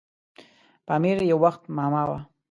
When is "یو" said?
1.31-1.37